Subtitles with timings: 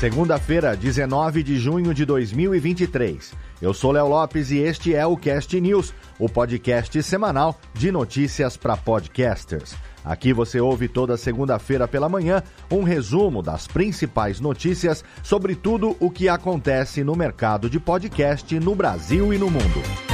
[0.00, 3.34] Segunda-feira, 19 de junho de 2023.
[3.60, 8.56] Eu sou Léo Lopes e este é o Cast News, o podcast semanal de notícias
[8.56, 9.76] para podcasters.
[10.02, 16.10] Aqui você ouve toda segunda-feira pela manhã um resumo das principais notícias sobre tudo o
[16.10, 20.09] que acontece no mercado de podcast no Brasil e no mundo.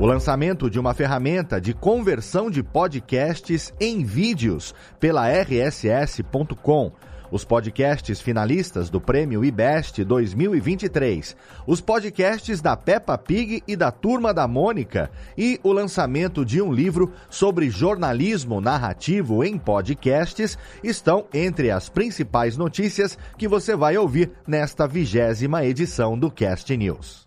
[0.00, 6.90] O lançamento de uma ferramenta de conversão de podcasts em vídeos pela rss.com.
[7.30, 14.32] Os podcasts finalistas do Prêmio IBEST 2023, os podcasts da Peppa Pig e da Turma
[14.32, 21.70] da Mônica e o lançamento de um livro sobre jornalismo narrativo em podcasts estão entre
[21.70, 27.22] as principais notícias que você vai ouvir nesta vigésima edição do Cast News.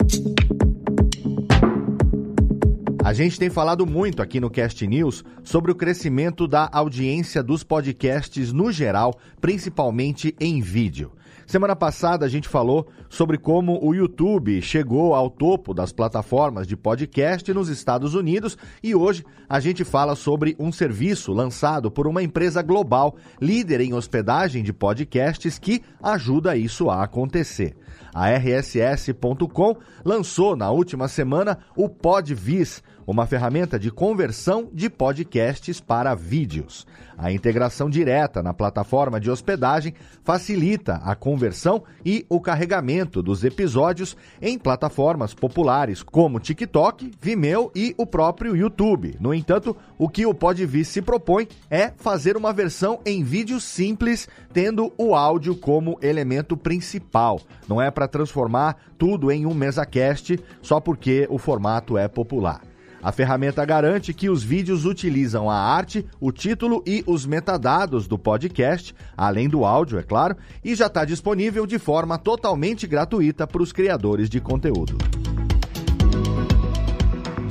[3.04, 7.62] A gente tem falado muito aqui no Cast News sobre o crescimento da audiência dos
[7.62, 11.12] podcasts no geral, principalmente em vídeo.
[11.46, 16.78] Semana passada a gente falou sobre como o YouTube chegou ao topo das plataformas de
[16.78, 22.24] podcast nos Estados Unidos e hoje a gente fala sobre um serviço lançado por uma
[22.24, 27.76] empresa global, líder em hospedagem de podcasts, que ajuda isso a acontecer.
[28.13, 36.16] A RSS.com lançou na última semana o PodVis, uma ferramenta de conversão de podcasts para
[36.16, 36.85] vídeos.
[37.17, 44.18] A integração direta na plataforma de hospedagem facilita a conversão e o carregamento dos episódios
[44.41, 49.16] em plataformas populares como TikTok, Vimeo e o próprio YouTube.
[49.19, 54.28] No entanto, o que o Podvis se propõe é fazer uma versão em vídeo simples,
[54.51, 57.39] tendo o áudio como elemento principal.
[57.68, 62.61] Não é para transformar tudo em um MesaCast só porque o formato é popular.
[63.03, 68.17] A ferramenta garante que os vídeos utilizam a arte, o título e os metadados do
[68.17, 73.61] podcast, além do áudio, é claro, e já está disponível de forma totalmente gratuita para
[73.61, 74.97] os criadores de conteúdo.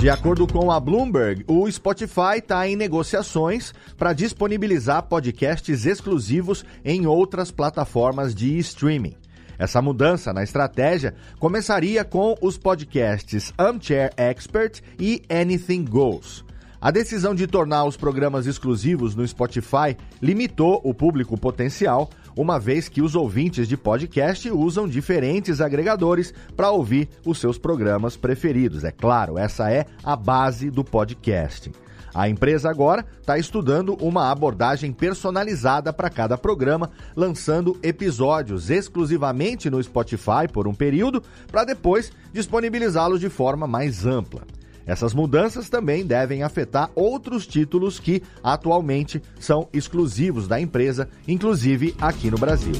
[0.03, 7.06] De acordo com a Bloomberg, o Spotify está em negociações para disponibilizar podcasts exclusivos em
[7.06, 9.14] outras plataformas de streaming.
[9.62, 16.45] Essa mudança na estratégia começaria com os podcasts Armchair Expert e Anything Goes.
[16.81, 22.89] A decisão de tornar os programas exclusivos no Spotify limitou o público potencial, uma vez
[22.89, 28.83] que os ouvintes de podcast usam diferentes agregadores para ouvir os seus programas preferidos.
[28.83, 31.71] É claro, essa é a base do podcasting.
[32.15, 39.83] A empresa agora está estudando uma abordagem personalizada para cada programa, lançando episódios exclusivamente no
[39.83, 44.43] Spotify por um período, para depois disponibilizá-los de forma mais ampla.
[44.84, 52.31] Essas mudanças também devem afetar outros títulos que atualmente são exclusivos da empresa, inclusive aqui
[52.31, 52.75] no Brasil.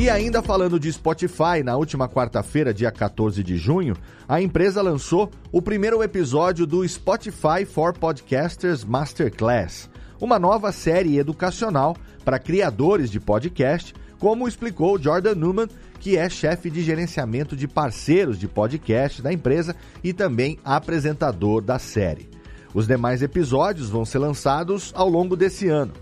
[0.00, 3.96] E ainda falando de Spotify, na última quarta-feira, dia 14 de junho,
[4.28, 11.96] a empresa lançou o primeiro episódio do Spotify for Podcasters Masterclass, uma nova série educacional
[12.24, 15.66] para criadores de podcast, como explicou Jordan Newman,
[15.98, 21.80] que é chefe de gerenciamento de parceiros de podcast da empresa e também apresentador da
[21.80, 22.30] série.
[22.72, 25.92] Os demais episódios vão ser lançados ao longo desse ano.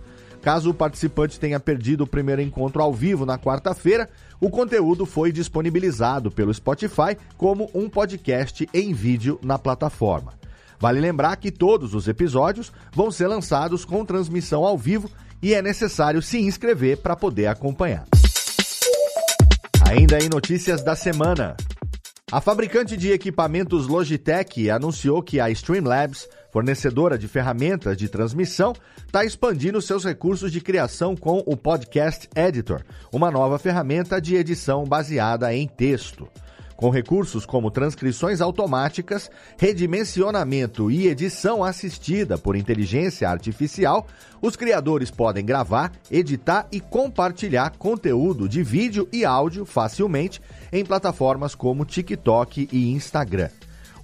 [0.47, 4.09] Caso o participante tenha perdido o primeiro encontro ao vivo na quarta-feira,
[4.41, 10.35] o conteúdo foi disponibilizado pelo Spotify como um podcast em vídeo na plataforma.
[10.79, 15.11] Vale lembrar que todos os episódios vão ser lançados com transmissão ao vivo
[15.43, 18.07] e é necessário se inscrever para poder acompanhar.
[19.85, 21.57] Ainda em notícias da semana.
[22.31, 28.73] A fabricante de equipamentos Logitech anunciou que a Streamlabs fornecedora de ferramentas de transmissão,
[29.07, 32.83] está expandindo seus recursos de criação com o Podcast Editor,
[33.13, 36.29] uma nova ferramenta de edição baseada em texto.
[36.77, 44.07] Com recursos como transcrições automáticas, redimensionamento e edição assistida por inteligência artificial,
[44.43, 50.41] os criadores podem gravar, editar e compartilhar conteúdo de vídeo e áudio facilmente
[50.71, 53.49] em plataformas como TikTok e Instagram.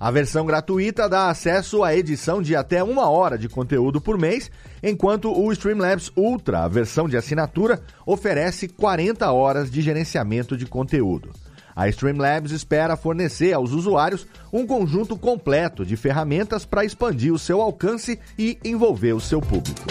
[0.03, 4.51] A versão gratuita dá acesso à edição de até uma hora de conteúdo por mês,
[4.83, 11.31] enquanto o Streamlabs Ultra, a versão de assinatura, oferece 40 horas de gerenciamento de conteúdo.
[11.73, 17.63] A Streamlabs espera fornecer aos usuários um conjunto completo de ferramentas para expandir o seu
[17.63, 19.87] alcance e envolver o seu público.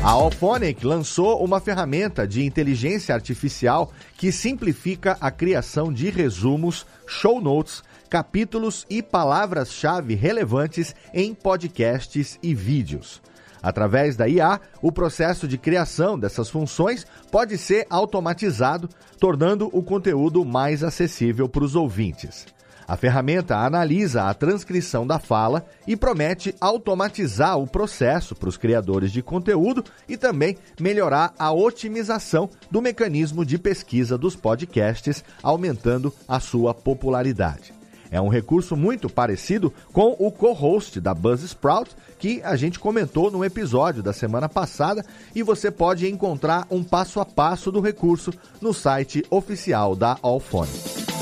[0.00, 7.40] A Alphonic lançou uma ferramenta de inteligência artificial que simplifica a criação de resumos, show
[7.40, 13.20] notes, capítulos e palavras-chave relevantes em podcasts e vídeos.
[13.60, 20.44] Através da IA, o processo de criação dessas funções pode ser automatizado, tornando o conteúdo
[20.44, 22.46] mais acessível para os ouvintes.
[22.88, 29.12] A ferramenta analisa a transcrição da fala e promete automatizar o processo para os criadores
[29.12, 36.40] de conteúdo e também melhorar a otimização do mecanismo de pesquisa dos podcasts, aumentando a
[36.40, 37.74] sua popularidade.
[38.10, 43.44] É um recurso muito parecido com o co-host da Buzzsprout, que a gente comentou no
[43.44, 48.32] episódio da semana passada, e você pode encontrar um passo a passo do recurso
[48.62, 51.17] no site oficial da Alphone.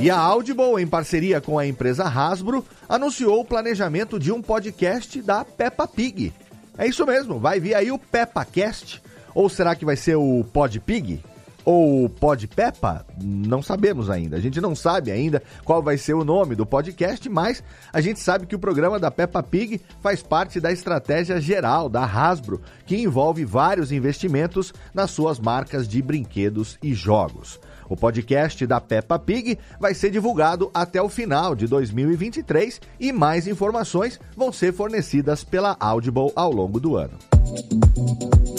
[0.00, 5.22] E a Audible, em parceria com a empresa Hasbro, anunciou o planejamento de um podcast
[5.22, 6.32] da Peppa Pig.
[6.76, 9.00] É isso mesmo, vai vir aí o PeppaCast.
[9.34, 11.20] Ou será que vai ser o Pod Pig?
[11.64, 13.06] Ou Pod Peppa?
[13.22, 14.36] Não sabemos ainda.
[14.36, 17.62] A gente não sabe ainda qual vai ser o nome do podcast, mas
[17.92, 22.04] a gente sabe que o programa da Peppa Pig faz parte da estratégia geral da
[22.04, 27.60] Hasbro, que envolve vários investimentos nas suas marcas de brinquedos e jogos.
[27.88, 33.46] O podcast da Peppa Pig vai ser divulgado até o final de 2023 e mais
[33.46, 37.18] informações vão ser fornecidas pela Audible ao longo do ano.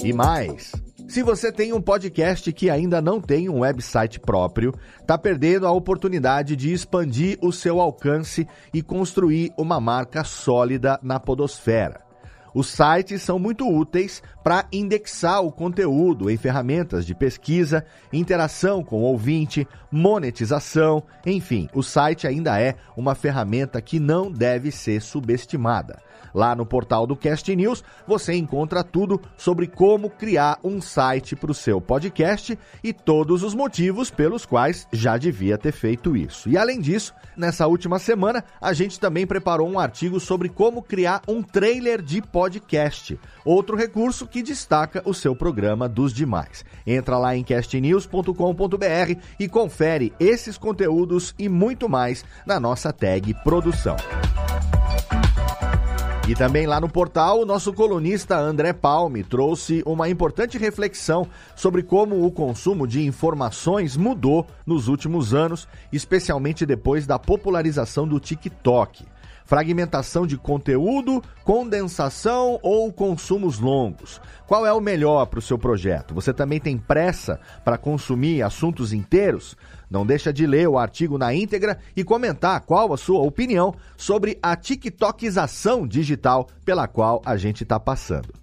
[0.04, 0.72] E mais.
[1.08, 5.72] Se você tem um podcast que ainda não tem um website próprio, está perdendo a
[5.72, 12.05] oportunidade de expandir o seu alcance e construir uma marca sólida na podosfera.
[12.56, 19.02] Os sites são muito úteis para indexar o conteúdo em ferramentas de pesquisa, interação com
[19.02, 26.00] o ouvinte, monetização, enfim, o site ainda é uma ferramenta que não deve ser subestimada.
[26.34, 31.50] Lá no portal do Cast News você encontra tudo sobre como criar um site para
[31.52, 36.50] o seu podcast e todos os motivos pelos quais já devia ter feito isso.
[36.50, 41.22] E além disso, nessa última semana a gente também preparou um artigo sobre como criar
[41.26, 42.45] um trailer de podcast,
[43.44, 46.64] outro recurso que destaca o seu programa dos demais.
[46.86, 53.96] Entra lá em castnews.com.br e confere esses conteúdos e muito mais na nossa tag produção.
[56.28, 61.84] E também lá no portal, o nosso colunista André Palme trouxe uma importante reflexão sobre
[61.84, 69.06] como o consumo de informações mudou nos últimos anos, especialmente depois da popularização do TikTok.
[69.46, 74.20] Fragmentação de conteúdo, condensação ou consumos longos?
[74.48, 76.16] Qual é o melhor para o seu projeto?
[76.16, 79.56] Você também tem pressa para consumir assuntos inteiros?
[79.90, 84.40] Não deixa de ler o artigo na íntegra e comentar qual a sua opinião sobre
[84.42, 88.34] a TikTokização digital pela qual a gente está passando.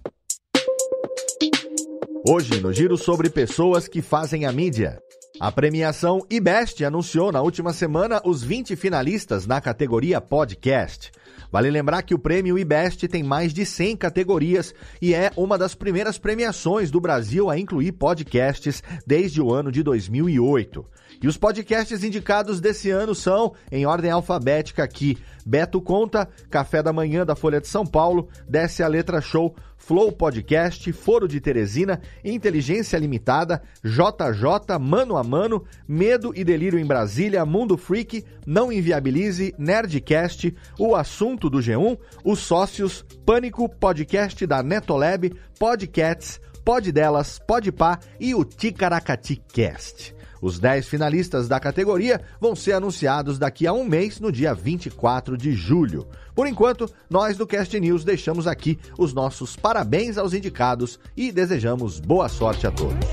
[2.25, 4.97] Hoje, no giro sobre pessoas que fazem a mídia.
[5.39, 11.11] A premiação IBEST anunciou na última semana os 20 finalistas na categoria Podcast.
[11.51, 15.73] Vale lembrar que o prêmio IBEST tem mais de 100 categorias e é uma das
[15.73, 20.85] primeiras premiações do Brasil a incluir podcasts desde o ano de 2008.
[21.21, 26.93] E os podcasts indicados desse ano são, em ordem alfabética aqui, Beto Conta, Café da
[26.93, 32.01] Manhã da Folha de São Paulo, Desce a Letra Show, Flow Podcast, Foro de Teresina,
[32.23, 39.53] Inteligência Limitada, JJ, Mano a Mano, Medo e Delírio em Brasília, Mundo Freak, Não Inviabilize,
[39.57, 47.99] Nerdcast, O Assunto do G1, Os Sócios, Pânico, Podcast da Netolab, Podcats, Pod Delas, Podpá
[48.17, 50.15] e o Ticaracati Cast.
[50.43, 55.37] Os 10 finalistas da categoria vão ser anunciados daqui a um mês, no dia 24
[55.37, 56.05] de julho.
[56.35, 61.97] Por enquanto, nós do Cast News deixamos aqui os nossos parabéns aos indicados e desejamos
[61.97, 63.07] boa sorte a todos.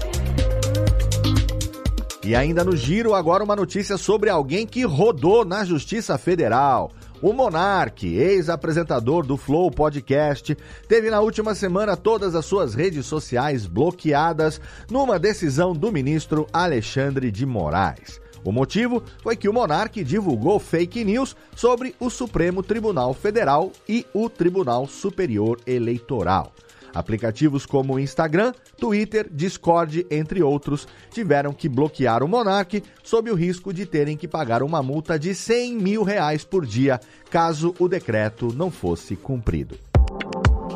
[2.24, 6.90] E ainda no giro, agora uma notícia sobre alguém que rodou na Justiça Federal.
[7.22, 10.56] O Monark, ex-apresentador do Flow Podcast,
[10.88, 14.58] teve na última semana todas as suas redes sociais bloqueadas
[14.90, 18.18] numa decisão do ministro Alexandre de Moraes.
[18.42, 24.06] O motivo foi que o Monark divulgou fake news sobre o Supremo Tribunal Federal e
[24.14, 26.54] o Tribunal Superior Eleitoral.
[26.94, 33.72] Aplicativos como Instagram, Twitter, Discord, entre outros, tiveram que bloquear o Monark sob o risco
[33.72, 38.52] de terem que pagar uma multa de 100 mil reais por dia caso o decreto
[38.54, 39.78] não fosse cumprido.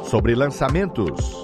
[0.04, 1.42] Sobre lançamentos.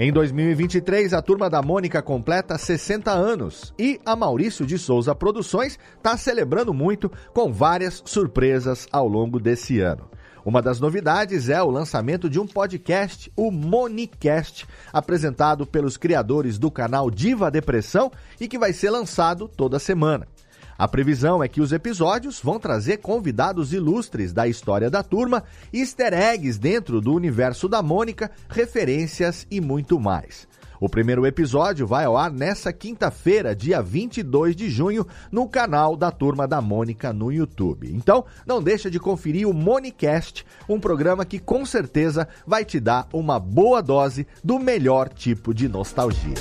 [0.00, 5.76] Em 2023, a turma da Mônica completa 60 anos e a Maurício de Souza Produções
[5.96, 10.08] está celebrando muito com várias surpresas ao longo desse ano.
[10.44, 16.70] Uma das novidades é o lançamento de um podcast, o Monicast, apresentado pelos criadores do
[16.70, 20.26] canal Diva Depressão e que vai ser lançado toda semana.
[20.78, 25.42] A previsão é que os episódios vão trazer convidados ilustres da história da turma,
[25.72, 30.46] easter eggs dentro do universo da Mônica, referências e muito mais.
[30.80, 36.10] O primeiro episódio vai ao ar nessa quinta-feira, dia 22 de junho, no canal da
[36.10, 37.90] Turma da Mônica no YouTube.
[37.92, 43.08] Então, não deixa de conferir o Monicast, um programa que com certeza vai te dar
[43.12, 46.34] uma boa dose do melhor tipo de nostalgia.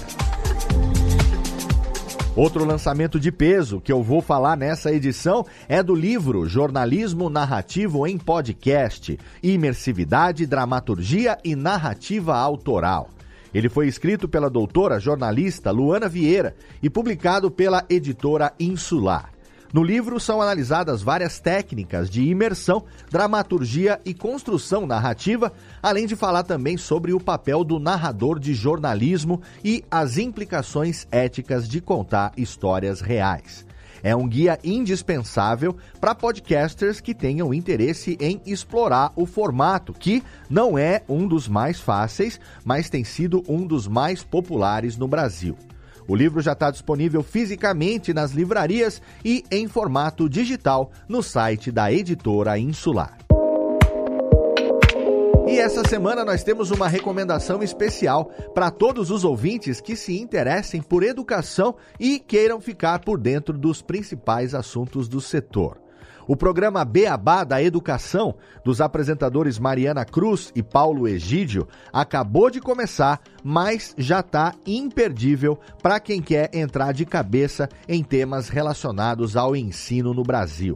[2.35, 8.05] Outro lançamento de peso que eu vou falar nessa edição é do livro Jornalismo Narrativo
[8.05, 13.09] em Podcast: Imersividade, Dramaturgia e Narrativa Autoral.
[13.53, 19.31] Ele foi escrito pela doutora jornalista Luana Vieira e publicado pela editora Insular.
[19.73, 25.51] No livro são analisadas várias técnicas de imersão, dramaturgia e construção narrativa,
[25.83, 31.67] além de falar também sobre o papel do narrador de jornalismo e as implicações éticas
[31.67, 33.66] de contar histórias reais.
[34.07, 40.77] É um guia indispensável para podcasters que tenham interesse em explorar o formato, que não
[40.77, 45.57] é um dos mais fáceis, mas tem sido um dos mais populares no Brasil.
[46.07, 51.91] O livro já está disponível fisicamente nas livrarias e em formato digital no site da
[51.91, 53.26] editora Insular.
[55.47, 60.81] E essa semana nós temos uma recomendação especial para todos os ouvintes que se interessem
[60.81, 65.79] por educação e queiram ficar por dentro dos principais assuntos do setor.
[66.27, 73.21] O programa Beabá da Educação, dos apresentadores Mariana Cruz e Paulo Egídio, acabou de começar,
[73.41, 80.13] mas já está imperdível para quem quer entrar de cabeça em temas relacionados ao ensino
[80.13, 80.75] no Brasil.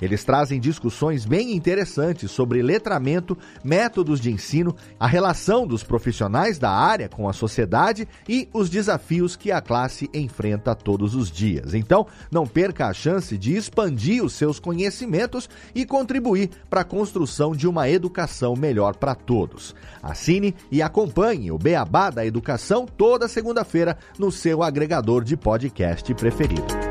[0.00, 6.70] Eles trazem discussões bem interessantes sobre letramento, métodos de ensino, a relação dos profissionais da
[6.70, 11.74] área com a sociedade e os desafios que a classe enfrenta todos os dias.
[11.74, 17.52] Então, não perca a chance de expandir os seus conhecimentos e contribuir para a construção
[17.52, 19.74] de uma educação melhor para todos.
[20.02, 26.89] Assine e acompanhe o Beabá da Educação toda segunda-feira no seu agregador de podcast preferido.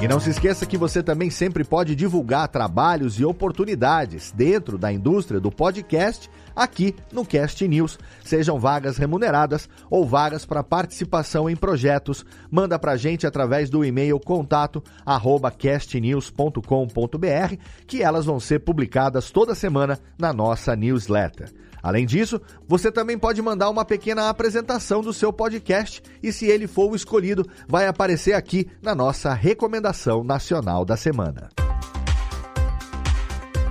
[0.00, 4.92] E não se esqueça que você também sempre pode divulgar trabalhos e oportunidades dentro da
[4.92, 11.54] indústria do podcast aqui no Cast News, sejam vagas remuneradas ou vagas para participação em
[11.54, 12.26] projetos.
[12.50, 17.54] Manda para a gente através do e-mail contato arroba castnews.com.br
[17.86, 21.52] que elas vão ser publicadas toda semana na nossa newsletter.
[21.80, 26.66] Além disso, você também pode mandar uma pequena apresentação do seu podcast e, se ele
[26.66, 31.48] for o escolhido, vai aparecer aqui na nossa recomendação nacional da semana.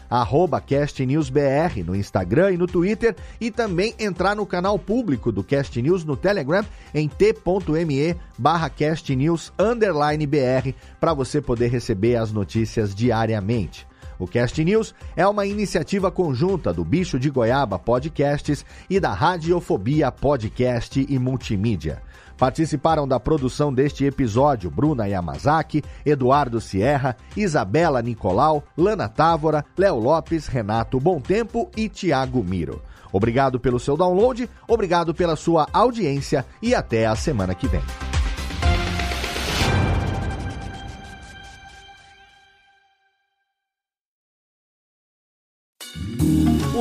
[0.68, 6.06] @castnewsbr no Instagram e no Twitter e também entrar no canal público do Cast News
[6.06, 8.70] no Telegram em t.me barra
[11.00, 13.89] para você poder receber as notícias diariamente.
[14.20, 20.12] O Cast News é uma iniciativa conjunta do Bicho de Goiaba Podcasts e da Radiofobia
[20.12, 22.04] Podcast e Multimídia.
[22.38, 30.48] Participaram da produção deste episódio Bruna Yamazaki, Eduardo Sierra, Isabela Nicolau, Lana Távora, Léo Lopes,
[30.48, 32.82] Renato Tempo e Tiago Miro.
[33.12, 37.82] Obrigado pelo seu download, obrigado pela sua audiência e até a semana que vem.